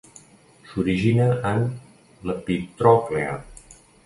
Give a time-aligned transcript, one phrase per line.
[0.69, 1.61] S'origina en
[2.31, 3.39] l'epitròclea.